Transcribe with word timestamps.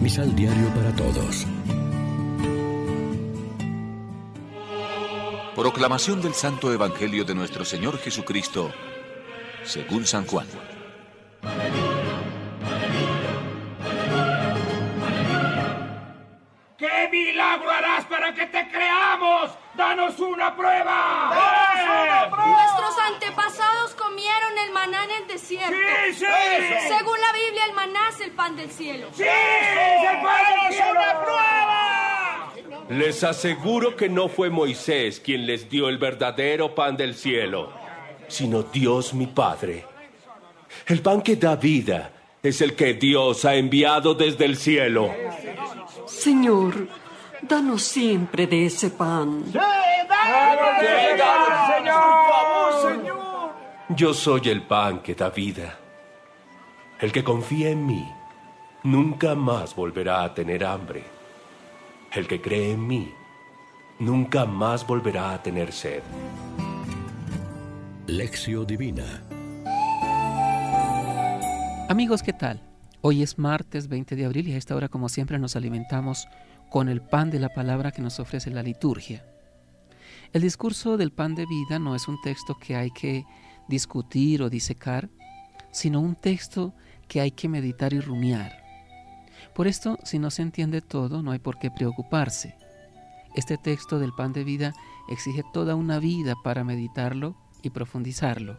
Misal 0.00 0.34
Diario 0.34 0.68
para 0.74 0.96
Todos. 0.96 1.46
Proclamación 5.54 6.22
del 6.22 6.32
Santo 6.32 6.72
Evangelio 6.72 7.22
de 7.26 7.34
nuestro 7.34 7.66
Señor 7.66 7.98
Jesucristo, 7.98 8.72
según 9.62 10.06
San 10.06 10.26
Juan. 10.26 10.46
¿Qué 16.78 17.08
milagro 17.12 17.70
harás 17.70 18.06
para 18.06 18.32
que 18.32 18.46
te 18.46 18.70
creamos? 18.70 19.50
¡Danos 19.76 20.18
una 20.18 20.56
prueba! 20.56 21.34
Nuestros 22.46 22.98
antepasados 23.12 23.94
comieron 23.96 24.58
el 24.64 24.72
maná 24.72 25.04
en 25.04 25.10
el 25.10 25.26
desierto. 25.26 25.76
¡Sí, 26.14 26.14
sí! 26.14 26.26
Según 26.88 27.20
la 27.20 27.32
Biblia, 27.32 27.49
maná 27.80 28.08
es 28.10 28.20
el 28.20 28.32
pan 28.32 28.56
del 28.56 28.70
cielo. 28.70 29.08
¡Sí! 29.12 29.24
¡Danos 29.24 30.76
una 30.92 31.10
prueba! 31.24 32.52
Les 32.90 33.24
aseguro 33.24 33.96
que 33.96 34.08
no 34.08 34.28
fue 34.28 34.50
Moisés 34.50 35.20
quien 35.20 35.46
les 35.46 35.68
dio 35.70 35.88
el 35.88 35.96
verdadero 35.96 36.74
pan 36.74 36.96
del 36.96 37.14
cielo, 37.14 37.72
sino 38.28 38.62
Dios 38.64 39.14
mi 39.14 39.26
Padre. 39.26 39.86
El 40.86 41.00
pan 41.00 41.22
que 41.22 41.36
da 41.36 41.56
vida 41.56 42.10
es 42.42 42.60
el 42.60 42.74
que 42.74 42.94
Dios 42.94 43.44
ha 43.44 43.54
enviado 43.54 44.14
desde 44.14 44.44
el 44.44 44.56
cielo. 44.56 45.14
Señor, 46.06 46.88
danos 47.42 47.82
siempre 47.82 48.46
de 48.46 48.66
ese 48.66 48.90
pan. 48.90 49.44
Yo 53.90 54.14
soy 54.14 54.42
el 54.48 54.62
pan 54.62 55.00
que 55.00 55.14
da 55.14 55.30
vida. 55.30 55.79
El 57.00 57.12
que 57.12 57.24
confía 57.24 57.70
en 57.70 57.86
mí 57.86 58.06
nunca 58.82 59.34
más 59.34 59.74
volverá 59.74 60.22
a 60.22 60.34
tener 60.34 60.62
hambre. 60.62 61.02
El 62.12 62.28
que 62.28 62.42
cree 62.42 62.72
en 62.72 62.86
mí 62.86 63.10
nunca 63.98 64.44
más 64.44 64.86
volverá 64.86 65.32
a 65.32 65.42
tener 65.42 65.72
sed. 65.72 66.02
Lección 68.06 68.66
Divina. 68.66 69.22
Amigos, 71.88 72.22
¿qué 72.22 72.34
tal? 72.34 72.60
Hoy 73.00 73.22
es 73.22 73.38
martes 73.38 73.88
20 73.88 74.14
de 74.14 74.26
abril 74.26 74.48
y 74.48 74.52
a 74.52 74.58
esta 74.58 74.76
hora, 74.76 74.90
como 74.90 75.08
siempre, 75.08 75.38
nos 75.38 75.56
alimentamos 75.56 76.28
con 76.68 76.90
el 76.90 77.00
pan 77.00 77.30
de 77.30 77.40
la 77.40 77.48
palabra 77.48 77.92
que 77.92 78.02
nos 78.02 78.20
ofrece 78.20 78.50
la 78.50 78.62
liturgia. 78.62 79.24
El 80.34 80.42
discurso 80.42 80.98
del 80.98 81.12
pan 81.12 81.34
de 81.34 81.46
vida 81.46 81.78
no 81.78 81.94
es 81.94 82.08
un 82.08 82.20
texto 82.20 82.58
que 82.58 82.76
hay 82.76 82.90
que 82.90 83.24
discutir 83.68 84.42
o 84.42 84.50
disecar, 84.50 85.08
sino 85.72 86.00
un 86.00 86.14
texto 86.14 86.74
que 87.10 87.20
hay 87.20 87.32
que 87.32 87.48
meditar 87.48 87.92
y 87.92 88.00
rumiar. 88.00 88.62
Por 89.52 89.66
esto, 89.66 89.98
si 90.04 90.20
no 90.20 90.30
se 90.30 90.42
entiende 90.42 90.80
todo, 90.80 91.22
no 91.22 91.32
hay 91.32 91.40
por 91.40 91.58
qué 91.58 91.68
preocuparse. 91.68 92.54
Este 93.34 93.58
texto 93.58 93.98
del 93.98 94.12
pan 94.12 94.32
de 94.32 94.44
vida 94.44 94.72
exige 95.08 95.42
toda 95.52 95.74
una 95.74 95.98
vida 95.98 96.36
para 96.44 96.62
meditarlo 96.62 97.34
y 97.64 97.70
profundizarlo. 97.70 98.58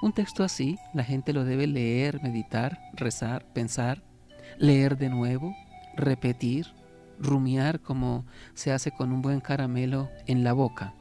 Un 0.00 0.12
texto 0.12 0.44
así, 0.44 0.78
la 0.94 1.02
gente 1.02 1.32
lo 1.32 1.44
debe 1.44 1.66
leer, 1.66 2.22
meditar, 2.22 2.78
rezar, 2.92 3.44
pensar, 3.52 4.04
leer 4.56 4.96
de 4.96 5.10
nuevo, 5.10 5.54
repetir, 5.96 6.68
rumiar 7.18 7.80
como 7.80 8.26
se 8.54 8.70
hace 8.72 8.92
con 8.92 9.12
un 9.12 9.22
buen 9.22 9.40
caramelo 9.40 10.08
en 10.26 10.44
la 10.44 10.52
boca. 10.52 10.94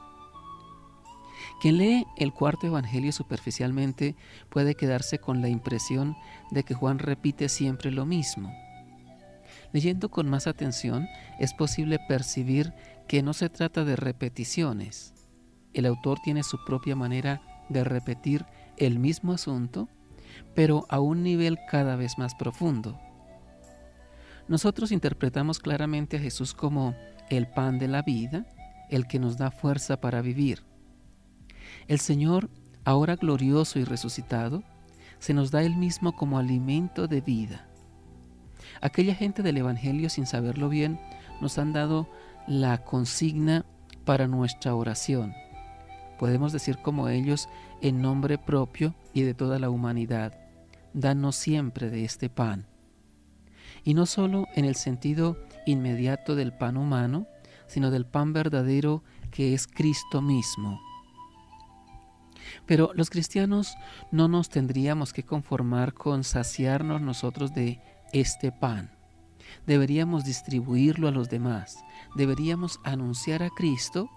Quien 1.59 1.77
lee 1.77 2.07
el 2.15 2.33
cuarto 2.33 2.67
evangelio 2.67 3.11
superficialmente 3.11 4.15
puede 4.49 4.75
quedarse 4.75 5.19
con 5.19 5.41
la 5.41 5.49
impresión 5.49 6.15
de 6.51 6.63
que 6.63 6.73
Juan 6.73 6.99
repite 6.99 7.49
siempre 7.49 7.91
lo 7.91 8.05
mismo. 8.05 8.53
Leyendo 9.73 10.09
con 10.09 10.29
más 10.29 10.47
atención 10.47 11.07
es 11.37 11.53
posible 11.53 11.99
percibir 12.07 12.73
que 13.07 13.21
no 13.21 13.33
se 13.33 13.49
trata 13.49 13.83
de 13.83 13.97
repeticiones. 13.97 15.13
El 15.73 15.85
autor 15.85 16.19
tiene 16.23 16.43
su 16.43 16.63
propia 16.63 16.95
manera 16.95 17.41
de 17.67 17.83
repetir 17.83 18.45
el 18.77 18.97
mismo 18.97 19.33
asunto, 19.33 19.89
pero 20.55 20.85
a 20.89 20.99
un 20.99 21.23
nivel 21.23 21.59
cada 21.69 21.97
vez 21.97 22.17
más 22.17 22.35
profundo. 22.35 22.97
Nosotros 24.47 24.91
interpretamos 24.91 25.59
claramente 25.59 26.17
a 26.17 26.19
Jesús 26.19 26.53
como 26.53 26.95
el 27.29 27.47
pan 27.47 27.77
de 27.77 27.87
la 27.87 28.01
vida, 28.01 28.47
el 28.89 29.07
que 29.07 29.19
nos 29.19 29.37
da 29.37 29.51
fuerza 29.51 29.99
para 29.99 30.21
vivir. 30.21 30.68
El 31.89 31.99
Señor, 31.99 32.51
ahora 32.85 33.15
glorioso 33.15 33.79
y 33.79 33.83
resucitado, 33.83 34.61
se 35.17 35.33
nos 35.33 35.49
da 35.49 35.63
él 35.63 35.75
mismo 35.75 36.15
como 36.15 36.37
alimento 36.37 37.07
de 37.07 37.19
vida. 37.19 37.67
Aquella 38.79 39.15
gente 39.15 39.41
del 39.41 39.57
Evangelio, 39.57 40.07
sin 40.11 40.27
saberlo 40.27 40.69
bien, 40.69 40.99
nos 41.41 41.57
han 41.57 41.73
dado 41.73 42.07
la 42.47 42.83
consigna 42.83 43.65
para 44.05 44.27
nuestra 44.27 44.75
oración. 44.75 45.33
Podemos 46.19 46.53
decir 46.53 46.77
como 46.77 47.09
ellos, 47.09 47.49
en 47.81 48.03
nombre 48.03 48.37
propio 48.37 48.93
y 49.11 49.23
de 49.23 49.33
toda 49.33 49.57
la 49.57 49.71
humanidad, 49.71 50.37
danos 50.93 51.37
siempre 51.37 51.89
de 51.89 52.05
este 52.05 52.29
pan. 52.29 52.67
Y 53.83 53.95
no 53.95 54.05
solo 54.05 54.45
en 54.53 54.65
el 54.65 54.75
sentido 54.75 55.39
inmediato 55.65 56.35
del 56.35 56.53
pan 56.53 56.77
humano, 56.77 57.25
sino 57.65 57.89
del 57.89 58.05
pan 58.05 58.31
verdadero 58.31 59.03
que 59.31 59.55
es 59.55 59.65
Cristo 59.65 60.21
mismo. 60.21 60.79
Pero 62.69 62.91
los 62.93 63.09
cristianos 63.09 63.79
no 64.11 64.27
nos 64.27 64.49
tendríamos 64.49 65.11
que 65.11 65.23
conformar 65.23 65.95
con 65.95 66.23
saciarnos 66.23 67.01
nosotros 67.01 67.51
de 67.55 67.81
este 68.13 68.51
pan. 68.51 68.91
Deberíamos 69.65 70.23
distribuirlo 70.23 71.07
a 71.07 71.11
los 71.11 71.31
demás. 71.31 71.83
Deberíamos 72.13 72.79
anunciar 72.83 73.41
a 73.41 73.49
Cristo 73.49 74.07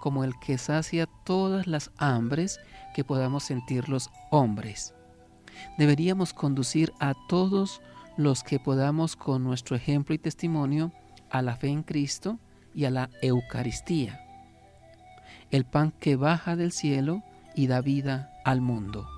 como 0.00 0.24
el 0.24 0.36
que 0.40 0.58
sacia 0.58 1.06
todas 1.06 1.68
las 1.68 1.92
hambres 1.96 2.58
que 2.92 3.04
podamos 3.04 3.44
sentir 3.44 3.88
los 3.88 4.10
hombres. 4.32 4.94
Deberíamos 5.78 6.34
conducir 6.34 6.92
a 6.98 7.14
todos 7.28 7.82
los 8.16 8.42
que 8.42 8.58
podamos 8.58 9.14
con 9.14 9.44
nuestro 9.44 9.76
ejemplo 9.76 10.12
y 10.12 10.18
testimonio 10.18 10.90
a 11.30 11.40
la 11.40 11.54
fe 11.54 11.68
en 11.68 11.84
Cristo 11.84 12.40
y 12.74 12.84
a 12.84 12.90
la 12.90 13.10
Eucaristía, 13.22 14.20
el 15.52 15.64
pan 15.64 15.92
que 15.92 16.16
baja 16.16 16.56
del 16.56 16.72
cielo 16.72 17.22
y 17.54 17.66
da 17.66 17.80
vida 17.80 18.32
al 18.44 18.60
mundo. 18.60 19.08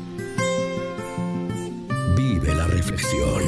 ficción. 3.04 3.43